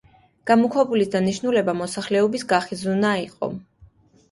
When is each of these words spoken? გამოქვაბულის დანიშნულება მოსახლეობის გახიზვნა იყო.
გამოქვაბულის 0.51 1.11
დანიშნულება 1.17 1.77
მოსახლეობის 1.83 2.49
გახიზვნა 2.55 3.15
იყო. 3.29 3.55